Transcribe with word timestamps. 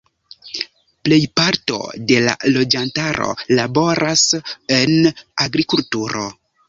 Plejparto 1.07 1.77
de 2.11 2.17
la 2.29 2.33
loĝantaro 2.55 3.29
laboras 3.61 4.25
en 4.79 4.97
agrikulturo. 5.47 6.25